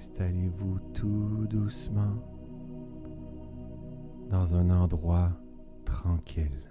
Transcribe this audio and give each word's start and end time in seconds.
Installez-vous 0.00 0.78
tout 0.94 1.46
doucement 1.50 2.14
dans 4.30 4.54
un 4.54 4.70
endroit 4.70 5.30
tranquille. 5.84 6.62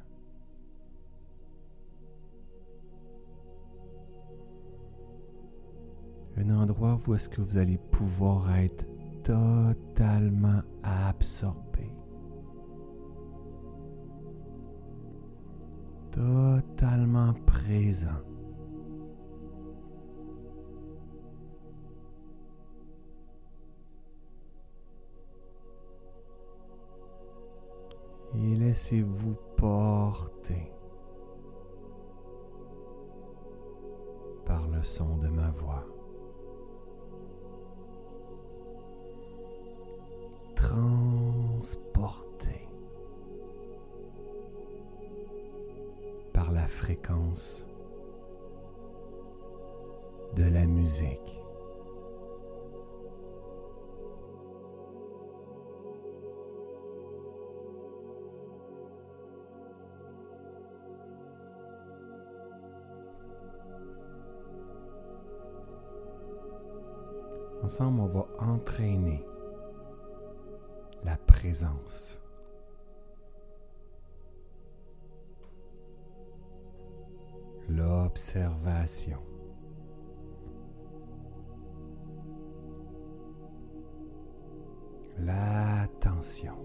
Un 6.38 6.50
endroit 6.50 6.97
où 7.05 7.14
est-ce 7.14 7.29
que 7.29 7.42
vous 7.42 7.57
allez 7.57 7.78
pouvoir 7.78 8.50
être 8.56 8.87
totalement 9.21 10.64
absorbé. 10.82 11.93
Totalement 16.09 17.36
présent. 17.46 18.23
Laissez-vous 28.69 29.36
porter 29.57 30.71
par 34.45 34.67
le 34.67 34.83
son 34.83 35.17
de 35.17 35.28
ma 35.28 35.50
voix. 35.50 35.83
Transporté 40.56 41.58
par 46.31 46.52
la 46.52 46.67
fréquence 46.67 47.66
de 50.36 50.44
la 50.44 50.67
musique. 50.67 51.39
Ensemble, 67.70 68.02
on 68.02 68.08
va 68.08 68.28
entraîner 68.39 69.23
la 71.03 71.17
présence. 71.17 72.20
L'observation. 77.67 79.20
L'attention. 85.20 86.56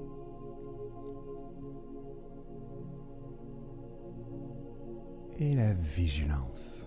Et 5.38 5.54
la 5.54 5.74
vigilance. 5.74 6.83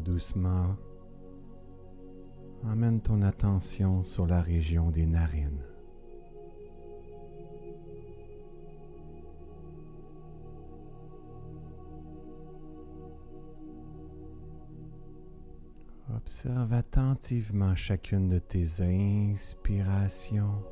Doucement, 0.00 0.76
amène 2.64 3.00
ton 3.00 3.22
attention 3.22 4.02
sur 4.02 4.26
la 4.26 4.40
région 4.40 4.90
des 4.90 5.06
narines. 5.06 5.62
Observe 16.14 16.72
attentivement 16.72 17.74
chacune 17.74 18.28
de 18.28 18.38
tes 18.38 18.80
inspirations 18.80 20.62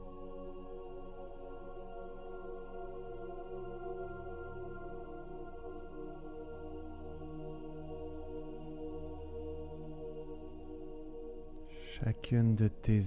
chacune 12.05 12.57
de 12.57 12.67
tes 12.67 13.01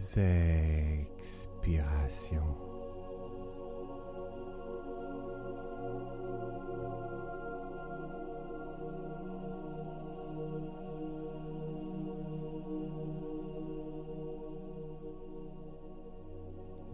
expirations. 1.17 2.41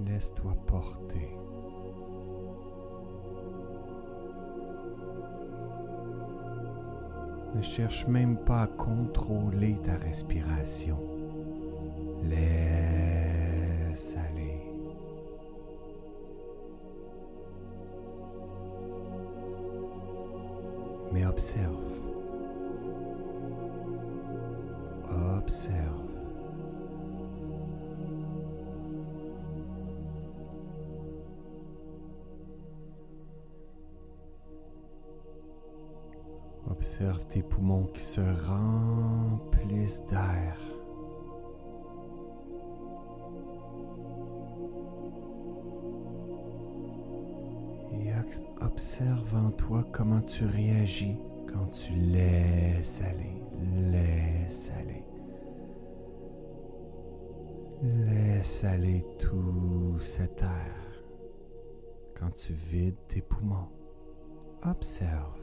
Laisse-toi 0.03 0.55
porter. 0.65 1.29
Ne 7.53 7.61
cherche 7.61 8.07
même 8.07 8.37
pas 8.37 8.63
à 8.63 8.67
contrôler 8.67 9.77
ta 9.83 9.97
respiration. 9.97 11.20
Mais 21.11 21.25
observe. 21.25 21.75
Observe. 25.37 26.01
Observe 36.69 37.25
tes 37.27 37.43
poumons 37.43 37.87
qui 37.93 38.01
se 38.01 38.21
remplissent 38.21 40.05
d'air. 40.07 40.70
Comment 49.91 50.21
tu 50.21 50.45
réagis 50.45 51.17
quand 51.47 51.67
tu 51.67 51.93
laisses 51.93 53.01
aller, 53.01 53.41
laisse 53.91 54.71
aller. 54.77 55.03
Laisse 57.83 58.63
aller 58.63 59.03
tout 59.17 59.97
cet 59.99 60.41
air 60.43 61.03
quand 62.19 62.31
tu 62.31 62.53
vides 62.53 63.07
tes 63.07 63.21
poumons. 63.21 63.69
Observe. 64.63 65.37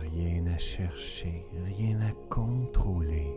rien 0.00 0.46
à 0.46 0.58
chercher, 0.58 1.44
rien 1.66 2.00
à 2.00 2.12
contrôler. 2.28 3.32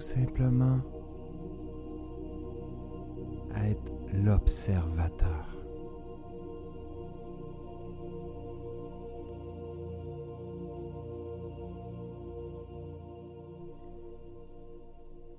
Tout 0.00 0.06
simplement 0.06 0.80
être 3.54 3.92
l'observateur. 4.14 5.54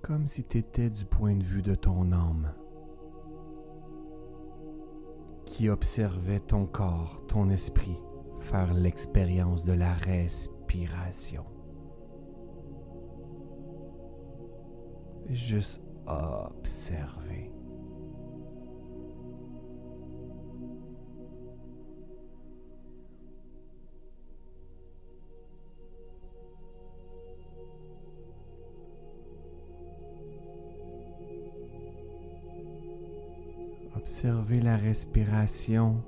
Comme 0.03 0.27
si 0.27 0.43
tu 0.43 0.59
étais 0.59 0.91
du 0.91 1.05
point 1.05 1.35
de 1.35 1.43
vue 1.43 1.63
de 1.63 1.73
ton 1.73 2.11
âme 2.11 2.53
qui 5.45 5.69
observait 5.69 6.39
ton 6.39 6.67
corps, 6.67 7.23
ton 7.27 7.49
esprit 7.49 7.97
faire 8.41 8.75
l'expérience 8.75 9.65
de 9.65 9.73
la 9.73 9.93
respiration. 9.93 11.45
Juste 15.31 15.81
observer. 16.07 17.51
Observez 33.95 34.59
la 34.59 34.75
respiration. 34.77 36.03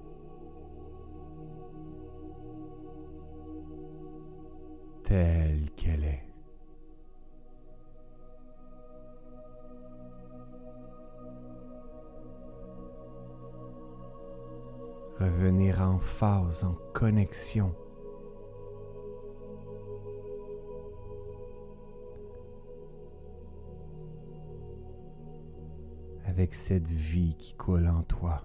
telle 5.03 5.69
qu'elle 5.75 6.05
est. 6.05 6.32
Revenir 15.33 15.81
en 15.81 15.97
phase, 15.97 16.63
en 16.63 16.75
connexion 16.93 17.73
avec 26.25 26.53
cette 26.53 26.87
vie 26.87 27.35
qui 27.35 27.55
coule 27.55 27.87
en 27.87 28.03
toi. 28.03 28.43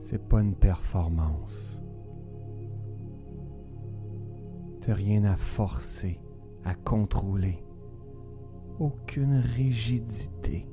C'est 0.00 0.26
pas 0.26 0.40
une 0.40 0.54
performance. 0.54 1.82
T'as 4.80 4.94
rien 4.94 5.24
à 5.24 5.36
forcer, 5.36 6.18
à 6.64 6.74
contrôler. 6.74 7.62
Aucune 8.78 9.40
rigidité. 9.40 10.66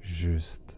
Juste 0.00 0.77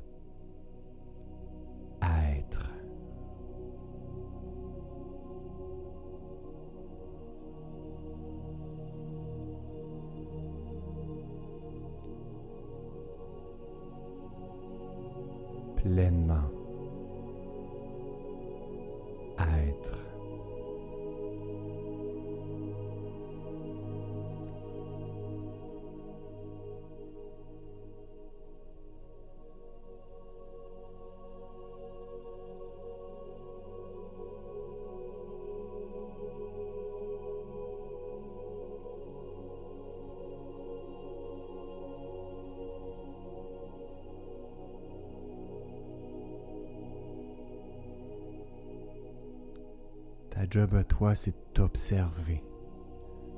job 50.50 50.75
à 50.75 50.82
toi, 50.82 51.14
c'est 51.14 51.35
d'observer, 51.55 52.43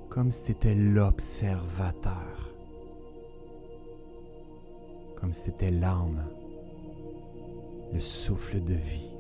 comme 0.09 0.32
si 0.32 0.55
tu 0.55 0.75
l'observateur, 0.75 2.55
comme 5.20 5.35
si 5.35 5.53
l'âme, 5.61 6.25
le 7.93 8.00
souffle 8.00 8.62
de 8.64 8.75
vie. 8.75 9.11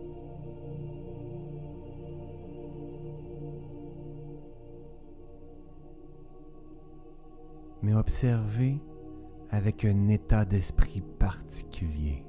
Mais 7.82 7.94
observer 7.94 8.80
avec 9.50 9.84
un 9.84 10.08
état 10.08 10.46
d'esprit 10.46 11.02
particulier. 11.18 12.24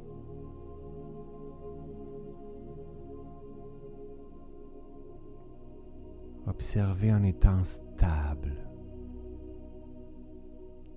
Observez 6.54 7.12
en 7.12 7.24
étant 7.24 7.64
stable, 7.64 8.56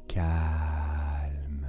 calme. 0.06 1.66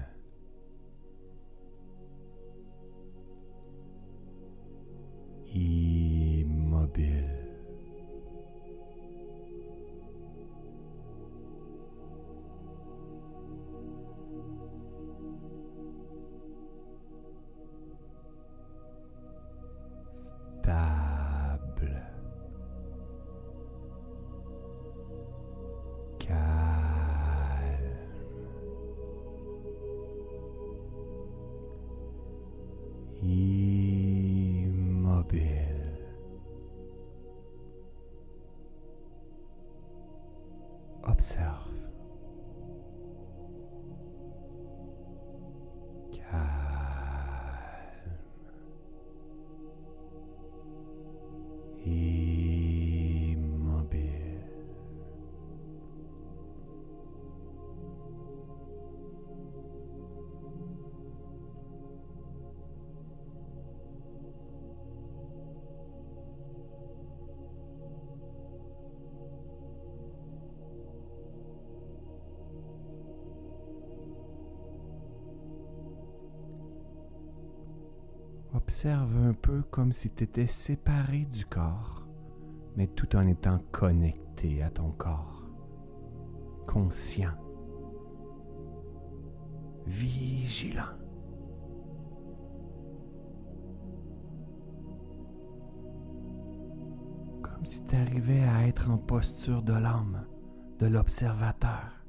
Observe 78.78 79.18
un 79.18 79.34
peu 79.34 79.64
comme 79.72 79.92
si 79.92 80.12
tu 80.12 80.24
étais 80.24 80.46
séparé 80.46 81.26
du 81.26 81.48
corps, 81.48 82.06
mais 82.76 82.86
tout 82.86 83.16
en 83.16 83.26
étant 83.26 83.58
connecté 83.72 84.62
à 84.62 84.70
ton 84.70 84.92
corps, 84.92 85.42
conscient, 86.68 87.34
vigilant. 89.88 90.94
Comme 97.42 97.66
si 97.66 97.84
tu 97.84 97.96
arrivais 97.96 98.44
à 98.44 98.68
être 98.68 98.92
en 98.92 99.00
posture 99.00 99.64
de 99.64 99.74
l'âme, 99.74 100.28
de 100.78 100.86
l'observateur, 100.86 102.06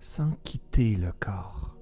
sans 0.00 0.30
quitter 0.44 0.96
le 0.96 1.12
corps, 1.12 1.76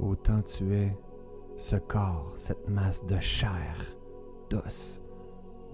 Autant 0.00 0.42
tu 0.42 0.74
es 0.74 0.96
ce 1.56 1.76
corps, 1.76 2.32
cette 2.36 2.68
masse 2.68 3.04
de 3.04 3.18
chair 3.18 3.97
d'os, 4.50 5.00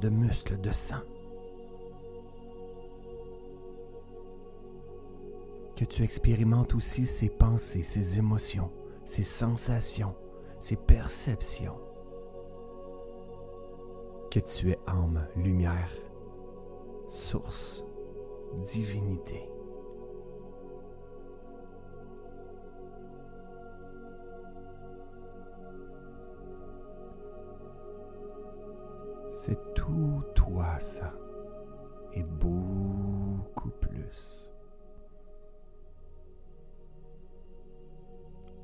de 0.01 0.09
muscles, 0.09 0.61
de 0.61 0.73
sang. 0.73 1.03
Que 5.77 5.85
tu 5.85 6.03
expérimentes 6.03 6.75
aussi 6.75 7.07
ces 7.07 7.29
pensées, 7.29 7.83
ces 7.83 8.19
émotions, 8.19 8.71
ces 9.05 9.25
sensations, 9.25 10.15
ces 10.61 10.77
perceptions. 10.77 11.79
Que 14.31 14.41
tu 14.41 14.71
es 14.71 14.79
âme, 14.87 15.27
lumière, 15.37 15.91
source, 17.09 17.85
divinité. 18.65 19.54
Tout 29.85 30.23
toi 30.35 30.79
ça 30.79 31.13
et 32.15 32.23
beaucoup 32.23 33.71
plus. 33.81 34.51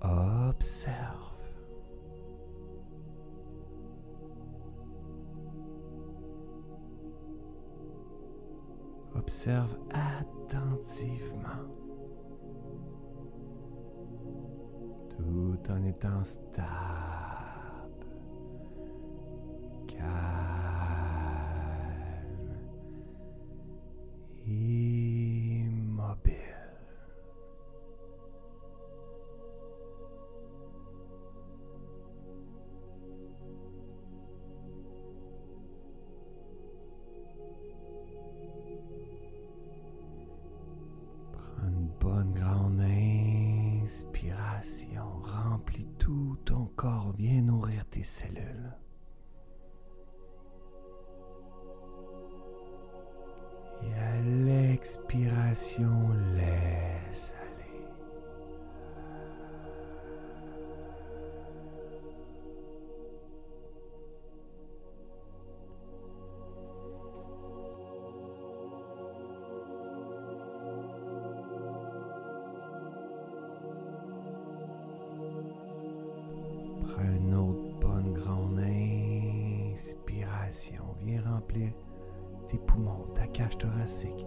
Observe. 0.01 1.35
Observe 9.15 9.77
attentivement. 9.91 11.49
Tout 15.11 15.59
en 15.69 15.85
étant 15.85 16.25
stable. 16.25 17.30
Prends 77.01 77.09
un 77.09 77.33
autre 77.33 77.79
Viens 81.01 81.23
remplir 81.23 81.73
tes 82.49 82.59
poumons, 82.59 83.07
ta 83.15 83.27
cage 83.27 83.57
thoracique, 83.57 84.27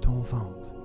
ton 0.00 0.18
ventre. 0.20 0.79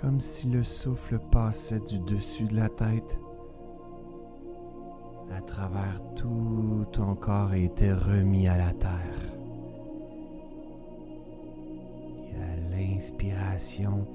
Comme 0.00 0.20
si 0.20 0.46
le 0.46 0.62
souffle 0.62 1.18
passait 1.18 1.80
du 1.80 1.98
dessus 1.98 2.44
de 2.44 2.56
la 2.56 2.68
tête 2.68 3.18
à 5.32 5.40
travers 5.42 6.00
tout 6.14 6.86
ton 6.92 7.14
corps 7.14 7.52
et 7.52 7.64
était 7.64 7.92
remis 7.92 8.48
à 8.48 8.56
la 8.56 8.72
terre. 8.72 9.32
Et 12.30 12.36
à 12.36 12.76
l'inspiration, 12.76 14.06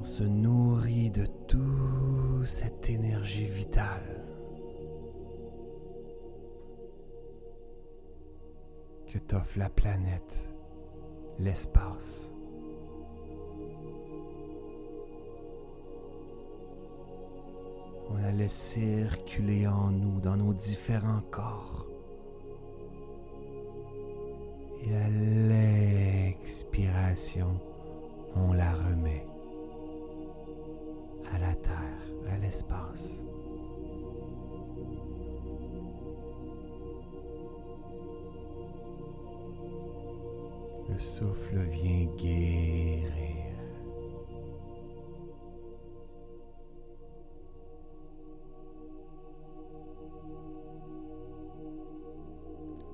on 0.00 0.04
se 0.04 0.24
nourrit 0.24 1.10
de 1.10 1.26
toute 1.46 2.44
cette 2.44 2.90
énergie 2.90 3.46
vitale. 3.46 4.22
que 9.12 9.18
t'offre 9.18 9.58
la 9.58 9.68
planète, 9.68 10.48
l'espace. 11.38 12.31
On 18.12 18.18
la 18.20 18.30
laisse 18.30 18.52
circuler 18.52 19.66
en 19.66 19.90
nous, 19.90 20.20
dans 20.20 20.36
nos 20.36 20.52
différents 20.52 21.22
corps. 21.30 21.86
Et 24.84 24.94
à 24.94 25.08
l'expiration, 26.38 27.58
on 28.36 28.52
la 28.52 28.72
remet 28.74 29.24
à 31.32 31.38
la 31.38 31.54
terre, 31.54 32.02
à 32.30 32.36
l'espace. 32.38 33.22
Le 40.88 40.98
souffle 40.98 41.60
vient 41.70 42.06
guérir. 42.16 43.41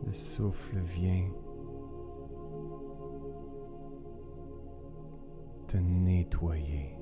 Le 0.08 0.14
souffle 0.14 0.78
vient 0.78 1.28
te 5.66 5.76
nettoyer. 5.76 6.96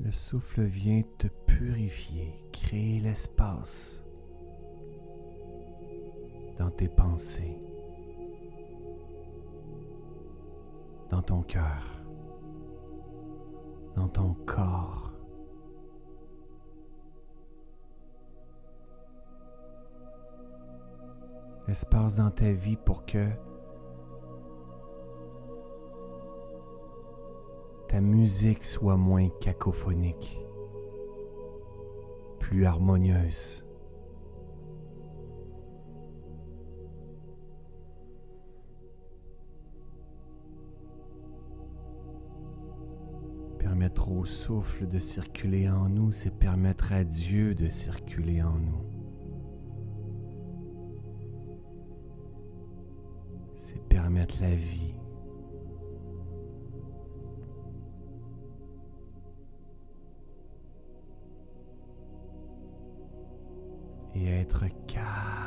Le 0.00 0.10
souffle 0.12 0.62
vient 0.62 1.02
te 1.18 1.26
purifier, 1.26 2.42
créer 2.52 3.00
l'espace 3.00 4.02
dans 6.56 6.70
tes 6.70 6.88
pensées, 6.88 7.60
dans 11.14 11.22
ton 11.22 11.42
cœur, 11.42 12.02
dans 13.94 14.08
ton 14.08 14.34
corps. 14.46 15.12
L'espace 21.68 22.16
dans 22.16 22.32
ta 22.32 22.50
vie 22.50 22.76
pour 22.76 23.06
que 23.06 23.28
ta 27.86 28.00
musique 28.00 28.64
soit 28.64 28.96
moins 28.96 29.28
cacophonique, 29.40 30.44
plus 32.40 32.66
harmonieuse. 32.66 33.63
Souffle 44.24 44.86
de 44.86 44.98
circuler 44.98 45.68
en 45.68 45.88
nous, 45.88 46.12
c'est 46.12 46.36
permettre 46.36 46.92
à 46.92 47.04
Dieu 47.04 47.54
de 47.54 47.68
circuler 47.68 48.42
en 48.42 48.58
nous. 48.58 48.84
C'est 53.60 53.82
permettre 53.88 54.40
la 54.40 54.54
vie. 54.54 54.94
et 64.14 64.26
être 64.26 64.64
calme, 64.86 65.43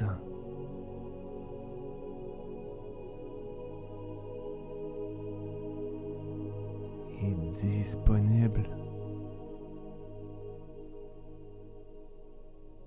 présent. 0.00 0.30
disponible. 7.52 8.70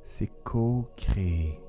C'est 0.05 0.31
co-créer 0.43 1.59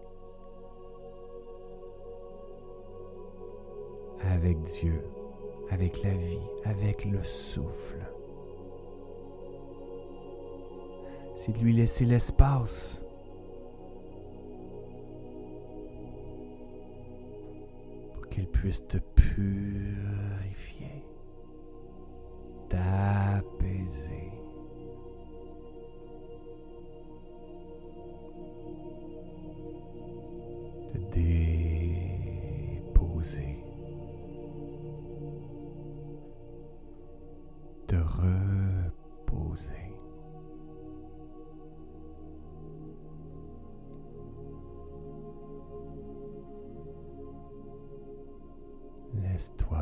avec 4.20 4.62
Dieu, 4.62 5.04
avec 5.70 6.02
la 6.02 6.14
vie, 6.14 6.40
avec 6.64 7.04
le 7.04 7.22
souffle. 7.22 8.00
C'est 11.36 11.52
de 11.52 11.58
lui 11.58 11.74
laisser 11.74 12.06
l'espace. 12.06 13.03
Pour 18.64 20.62
qu'elle 20.78 20.83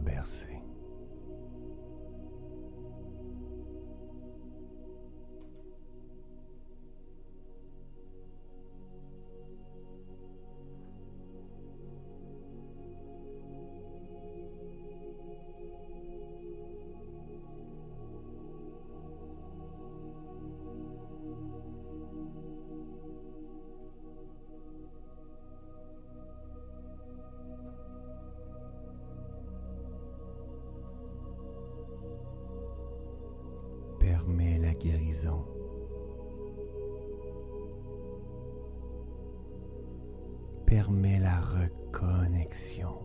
Laisse-toi 0.05 0.62
Permets 40.73 41.19
la 41.19 41.39
reconnexion. 41.39 42.97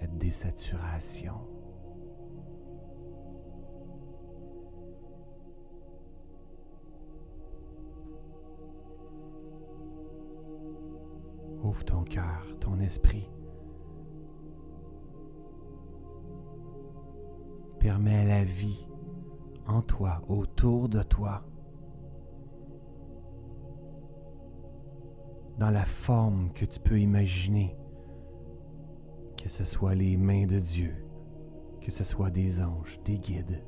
La 0.00 0.08
désaturation. 0.08 1.34
Ouvre 11.62 11.84
ton 11.84 12.02
cœur, 12.02 12.44
ton 12.58 12.80
esprit. 12.80 13.30
Permets 17.78 18.26
la 18.26 18.42
vie 18.42 18.88
en 19.68 19.80
toi, 19.80 20.22
autour 20.28 20.88
de 20.88 21.04
toi, 21.04 21.44
dans 25.58 25.70
la 25.70 25.84
forme 25.84 26.50
que 26.52 26.64
tu 26.64 26.78
peux 26.80 27.00
imaginer, 27.00 27.76
que 29.36 29.48
ce 29.48 29.64
soit 29.64 29.94
les 29.94 30.16
mains 30.16 30.46
de 30.46 30.58
Dieu, 30.58 30.94
que 31.80 31.90
ce 31.90 32.04
soit 32.04 32.30
des 32.30 32.60
anges, 32.60 33.00
des 33.04 33.18
guides. 33.18 33.62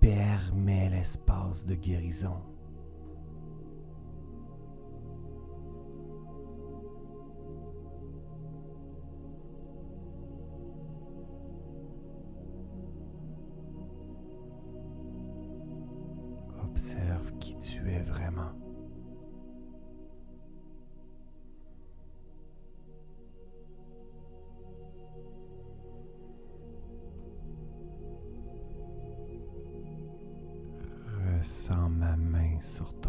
Permets 0.00 0.88
l'espace 0.88 1.66
de 1.66 1.74
guérison. 1.74 2.40
Ma 32.60 32.99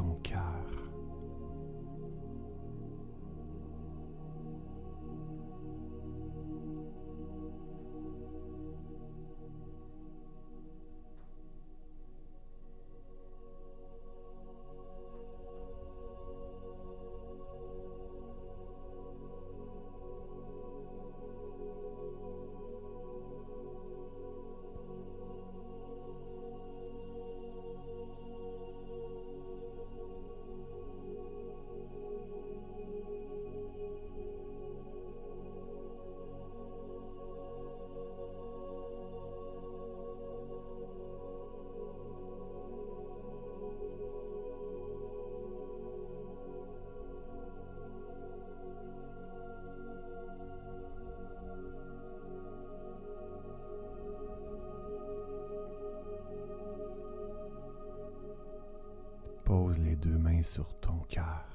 Pose 59.52 59.80
les 59.80 59.98
deux 59.98 60.18
mains 60.18 60.44
sur 60.44 60.80
ton 60.80 60.98
cœur. 61.10 61.46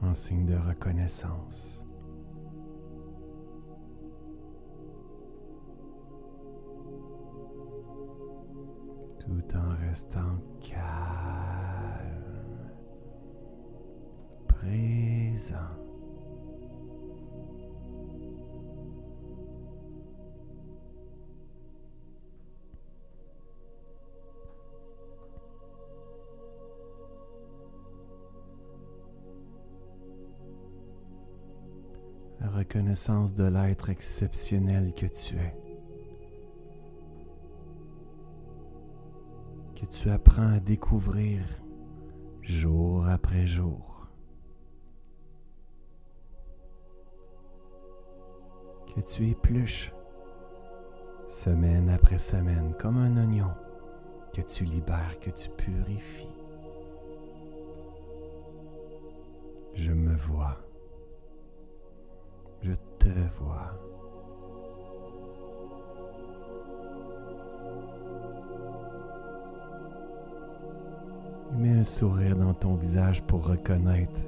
En 0.00 0.12
signe 0.12 0.44
de 0.44 0.56
reconnaissance. 0.56 1.80
Tout 9.20 9.56
en 9.56 9.76
restant 9.88 10.40
reconnaissance 32.72 33.34
de 33.34 33.44
l'être 33.44 33.90
exceptionnel 33.90 34.94
que 34.94 35.04
tu 35.04 35.36
es, 35.36 35.54
que 39.76 39.84
tu 39.84 40.08
apprends 40.08 40.54
à 40.54 40.60
découvrir 40.60 41.42
jour 42.40 43.06
après 43.06 43.46
jour, 43.46 44.08
que 48.94 49.00
tu 49.02 49.28
épluches 49.28 49.92
semaine 51.28 51.90
après 51.90 52.18
semaine 52.18 52.74
comme 52.80 52.96
un 52.96 53.18
oignon 53.18 53.52
que 54.32 54.40
tu 54.40 54.64
libères, 54.64 55.20
que 55.20 55.30
tu 55.30 55.50
purifies. 55.50 56.28
Je 59.74 59.92
me 59.92 60.16
vois. 60.16 60.71
Te. 63.02 63.08
Mets 71.58 71.80
un 71.80 71.84
sourire 71.84 72.36
dans 72.36 72.54
ton 72.54 72.76
visage 72.76 73.22
pour 73.24 73.44
reconnaître 73.44 74.20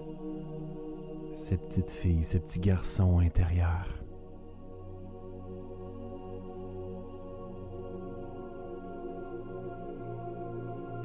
cette 1.36 1.68
petite 1.68 1.90
fille, 1.90 2.24
ce 2.24 2.38
petit 2.38 2.58
garçon 2.58 3.20
intérieur. 3.20 3.86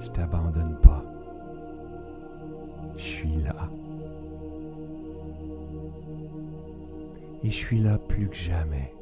Je 0.02 0.08
t'abandonne 0.10 0.80
pas. 0.82 0.89
Et 7.44 7.50
je 7.50 7.56
suis 7.56 7.80
là 7.80 7.98
plus 7.98 8.28
que 8.28 8.36
jamais. 8.36 8.94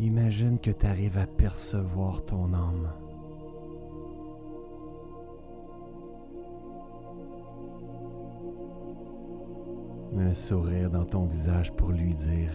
Imagine 0.00 0.58
que 0.58 0.70
tu 0.70 0.86
arrives 0.86 1.18
à 1.18 1.26
percevoir 1.26 2.24
ton 2.24 2.54
âme. 2.54 2.90
Un 10.16 10.34
sourire 10.34 10.90
dans 10.90 11.04
ton 11.04 11.24
visage 11.24 11.72
pour 11.72 11.90
lui 11.90 12.14
dire 12.14 12.52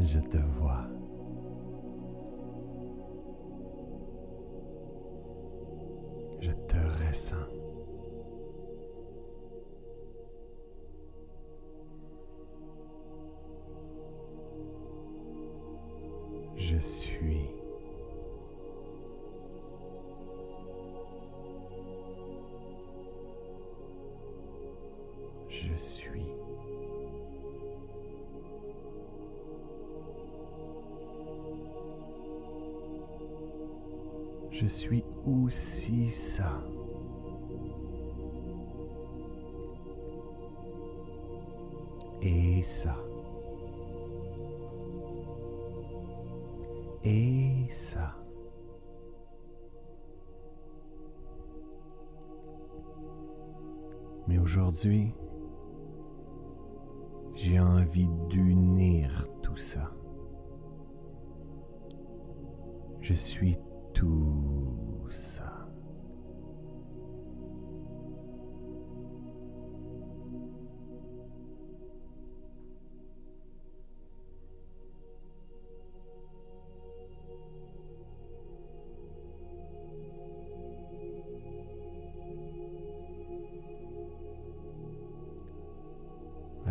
Je 0.00 0.18
te 0.20 0.38
vois. 0.58 0.86
Je 6.40 6.50
te 6.52 6.76
ressens. 7.06 7.36
Je 16.56 16.78
suis. 16.78 17.37
Je 34.60 34.66
suis 34.66 35.04
aussi 35.24 36.08
ça. 36.08 36.60
Et 42.20 42.60
ça. 42.62 42.96
Et 47.04 47.68
ça. 47.70 48.16
Mais 54.26 54.40
aujourd'hui, 54.40 55.14
j'ai 57.36 57.60
envie 57.60 58.08
d'unir 58.28 59.28
tout 59.40 59.56
ça. 59.56 59.92
Je 63.00 63.14
suis 63.14 63.56
tout 63.94 64.47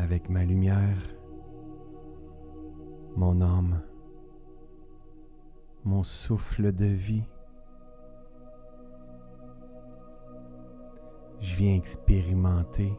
avec 0.08 0.30
ma 0.30 0.46
lumière, 0.46 0.98
mon 3.16 3.42
âme, 3.42 3.82
mon 5.84 6.04
souffle 6.04 6.72
de 6.72 6.86
vie. 6.86 7.24
Viens 11.58 11.76
expérimenter 11.76 12.96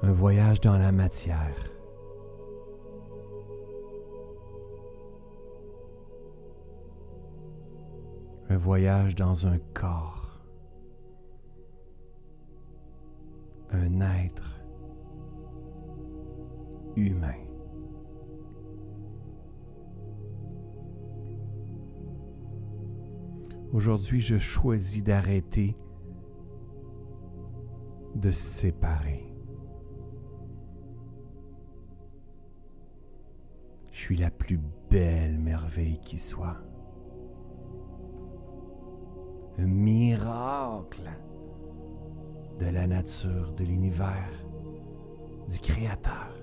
un 0.00 0.12
voyage 0.12 0.58
dans 0.62 0.78
la 0.78 0.90
matière. 0.90 1.54
Un 8.48 8.56
voyage 8.56 9.14
dans 9.14 9.46
un 9.46 9.58
corps. 9.74 10.20
un 13.74 14.00
être 14.00 14.60
humain. 16.94 17.51
Aujourd'hui, 23.72 24.20
je 24.20 24.36
choisis 24.36 25.02
d'arrêter 25.02 25.74
de 28.14 28.30
séparer. 28.30 29.32
Je 33.90 33.98
suis 33.98 34.16
la 34.18 34.30
plus 34.30 34.60
belle 34.90 35.38
merveille 35.38 35.98
qui 36.00 36.18
soit. 36.18 36.58
Un 39.56 39.66
miracle 39.66 41.10
de 42.60 42.66
la 42.66 42.86
nature, 42.86 43.54
de 43.54 43.64
l'univers, 43.64 44.44
du 45.48 45.58
Créateur. 45.60 46.41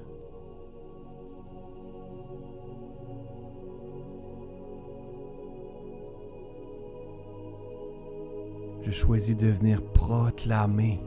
Je 8.90 8.96
choisis 8.96 9.38
de 9.38 9.50
venir 9.50 9.84
proclamer 9.94 11.00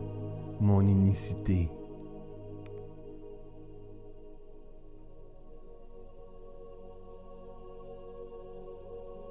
mon 0.61 0.87
unicité. 0.87 1.69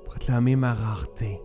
Proclamer 0.04 0.58
ma 0.58 0.74
rareté. 0.74 1.42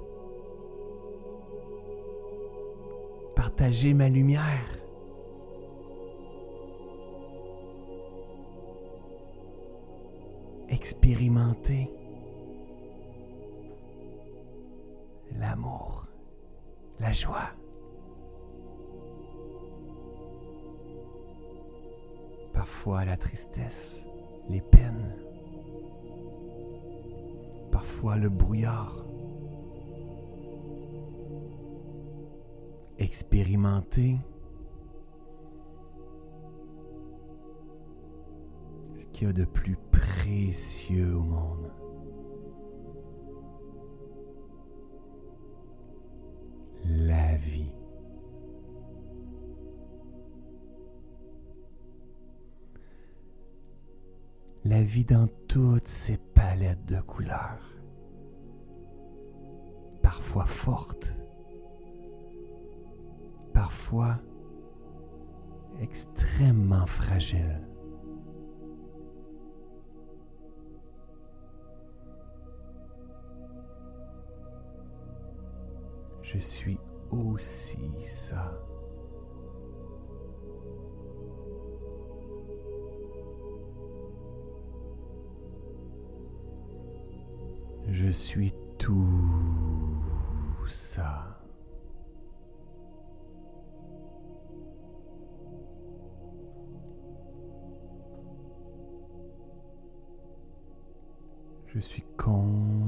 partager 3.37 3.95
ma 3.95 4.09
lumière. 4.09 4.81
Expérimenter 10.69 11.89
l'amour, 15.39 16.06
la 17.01 17.13
joie. 17.13 17.51
Parfois 22.53 23.05
la 23.05 23.17
tristesse, 23.17 24.05
les 24.49 24.61
peines, 24.61 25.15
parfois 27.71 28.17
le 28.17 28.29
brouillard. 28.29 29.07
expérimenter 32.99 34.17
ce 38.99 39.07
qu'il 39.07 39.27
y 39.27 39.31
a 39.31 39.33
de 39.33 39.45
plus 39.45 39.77
précieux 39.91 41.15
au 41.15 41.23
monde. 41.23 41.71
Vie 54.87 55.05
dans 55.05 55.29
toutes 55.49 55.89
ses 55.89 56.17
palettes 56.17 56.87
de 56.87 57.01
couleurs, 57.01 57.75
parfois 60.01 60.45
fortes, 60.45 61.13
parfois 63.53 64.19
extrêmement 65.81 66.87
fragiles. 66.87 67.61
Je 76.23 76.39
suis 76.39 76.79
aussi 77.11 77.91
ça. 78.03 78.53
Je 88.07 88.13
suis 88.13 88.55
tout 88.79 89.05
ça. 90.69 91.41
Je 101.67 101.81
suis 101.81 102.05
complète, 102.17 102.86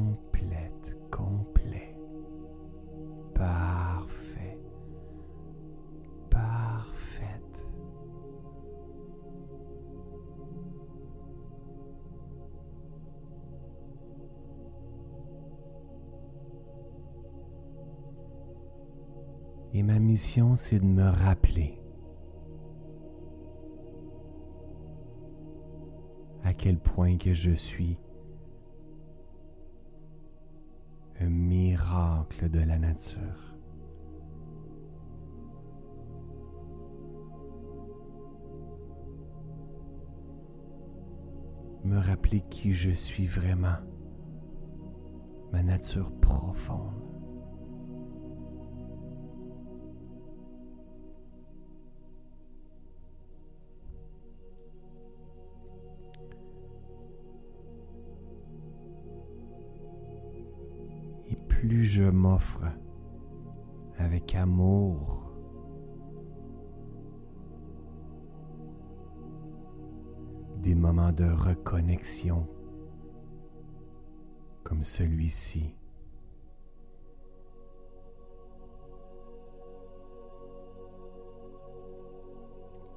c'est 20.19 20.81
de 20.81 20.85
me 20.85 21.09
rappeler 21.09 21.81
à 26.43 26.53
quel 26.53 26.77
point 26.77 27.17
que 27.17 27.33
je 27.33 27.53
suis 27.53 27.97
un 31.21 31.29
miracle 31.29 32.51
de 32.51 32.59
la 32.59 32.79
nature. 32.79 33.55
Me 41.85 41.99
rappeler 41.99 42.43
qui 42.51 42.73
je 42.73 42.91
suis 42.91 43.27
vraiment, 43.27 43.79
ma 45.53 45.63
nature 45.63 46.11
profonde. 46.21 47.08
Je 61.89 62.05
m'offre 62.05 62.61
avec 63.97 64.35
amour 64.35 65.23
des 70.59 70.75
moments 70.75 71.13
de 71.13 71.25
reconnexion 71.25 72.47
comme 74.65 74.85
celui-ci. 74.85 75.75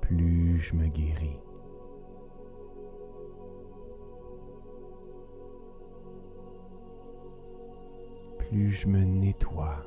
Plus 0.02 0.60
je 0.60 0.76
me 0.76 0.88
guéris. 0.88 1.40
Plus 8.52 8.72
je 8.72 8.88
me 8.90 9.02
nettoie, 9.06 9.78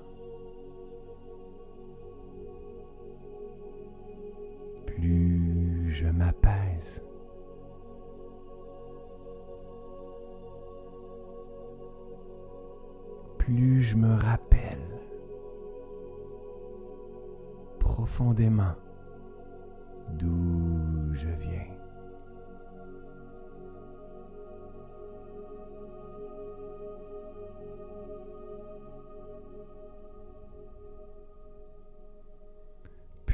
plus 4.87 5.91
je 5.91 6.07
m'apaise. 6.07 7.03
Plus 13.37 13.83
je 13.83 13.97
me 13.97 14.15
rappelle 14.15 14.79
profondément 17.79 18.73
d'où 20.09 21.13
je 21.13 21.29
viens. 21.29 21.74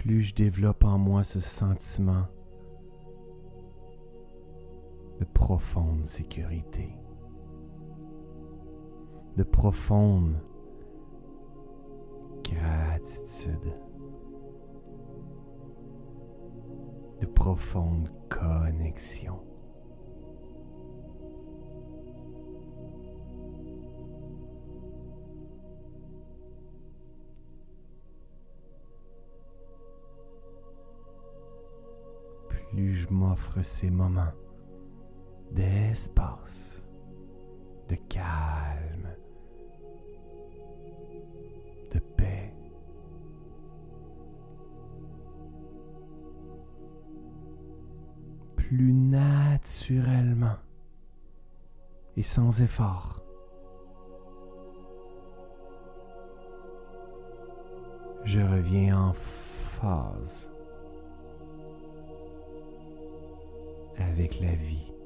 Plus 0.01 0.23
je 0.23 0.35
développe 0.35 0.83
en 0.85 0.97
moi 0.97 1.23
ce 1.25 1.41
sentiment 1.41 2.25
de 5.19 5.27
profonde 5.27 6.07
sécurité, 6.07 6.89
de 9.37 9.43
profonde 9.43 10.43
gratitude, 12.43 13.75
de 17.21 17.27
profonde 17.27 18.11
connexion. 18.31 19.50
M'offre 33.11 33.63
ces 33.63 33.91
moments 33.91 34.33
d'espace, 35.53 36.87
de 37.89 37.97
calme, 38.09 39.09
de 41.93 41.99
paix. 41.99 42.55
Plus 48.57 48.93
naturellement 48.93 50.57
et 52.17 52.23
sans 52.23 52.63
effort. 52.63 53.21
Je 58.25 58.41
reviens 58.41 59.09
en 59.09 59.13
phase 59.13 60.51
avec 64.01 64.41
la 64.41 64.55
vie. 64.55 65.00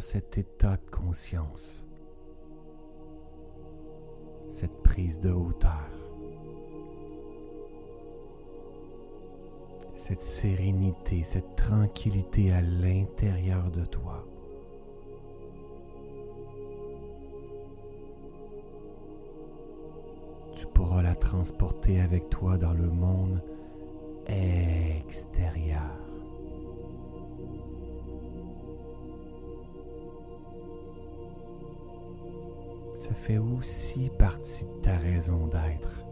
Cet 0.00 0.38
état 0.38 0.76
de 0.76 0.90
conscience, 0.90 1.84
cette 4.48 4.82
prise 4.82 5.20
de 5.20 5.30
hauteur, 5.30 5.90
cette 9.94 10.22
sérénité, 10.22 11.22
cette 11.22 11.54
tranquillité 11.54 12.52
à 12.52 12.62
l'intérieur 12.62 13.70
de 13.70 13.84
toi. 13.84 14.26
Tu 20.56 20.66
pourras 20.66 21.02
la 21.02 21.14
transporter 21.14 22.00
avec 22.00 22.30
toi 22.30 22.56
dans 22.56 22.72
le 22.72 22.88
monde 22.88 23.42
extérieur. 24.26 26.09
Ça 33.10 33.16
fait 33.16 33.38
aussi 33.38 34.08
partie 34.20 34.64
de 34.64 34.82
ta 34.82 34.96
raison 34.96 35.48
d'être. 35.48 36.04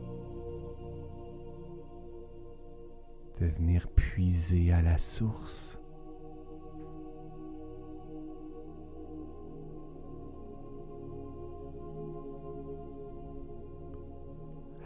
De 3.39 3.47
venir 3.47 3.87
puiser 3.95 4.73
à 4.73 4.83
la 4.83 4.99
source. 4.99 5.81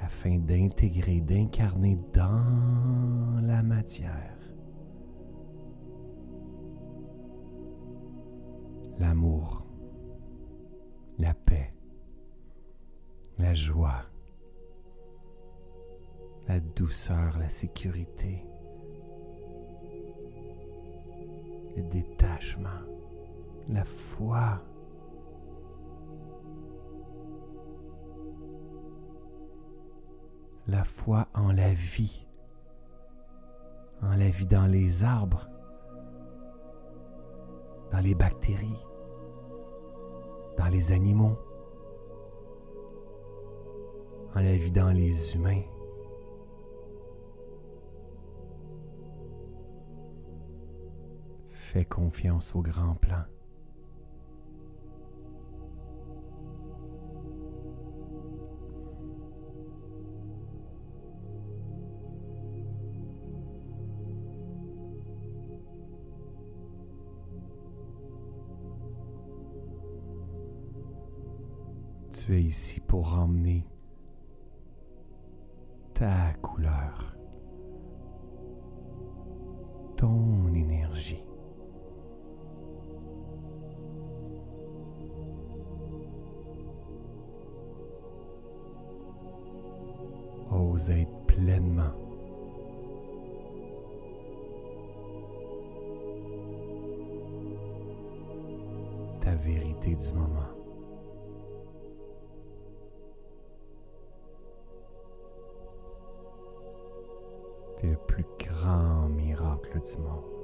afin 0.03 0.37
d'intégrer, 0.37 1.21
d'incarner 1.21 1.97
dans 2.13 3.41
la 3.41 3.63
matière 3.63 4.42
la 17.39 17.49
sécurité, 17.49 18.45
le 21.77 21.83
détachement, 21.85 22.69
la 23.69 23.85
foi. 23.85 24.61
la 30.69 30.85
foi 30.85 31.27
en 31.35 31.51
la 31.51 31.75
vie, 31.75 32.25
en 34.01 34.15
la 34.17 34.31
vie 34.31 34.47
dans 34.47 34.67
les 34.67 35.03
arbres, 35.03 35.49
dans 37.91 37.99
les 37.99 38.15
bactéries, 38.15 38.87
dans 40.57 40.69
les 40.69 40.93
animaux, 40.93 41.37
en 44.37 44.41
la 44.41 44.57
vie 44.57 44.71
dans 44.71 44.93
les 44.93 45.35
humains. 45.35 45.63
Fais 51.73 51.87
confiance 51.87 52.55
au 52.55 52.61
grand 52.61 52.97
plan. 52.97 53.25
tu 72.13 72.37
es 72.37 72.43
ici 72.43 72.81
pour 72.81 73.15
emmener 73.15 73.67
ta 75.95 76.35
couleur, 76.35 77.17
ton 79.97 80.53
énergie. 80.55 81.25
Ose 90.73 90.89
être 90.89 91.27
pleinement 91.27 91.93
ta 99.21 99.35
vérité 99.35 99.95
du 99.97 100.13
moment. 100.15 100.49
le 107.83 107.97
plus 107.97 108.25
grand 108.39 109.09
miracle 109.09 109.81
du 109.81 110.01
monde. 110.01 110.42